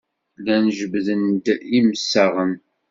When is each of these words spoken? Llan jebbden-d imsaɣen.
Llan 0.39 0.65
jebbden-d 0.77 1.45
imsaɣen. 1.79 2.53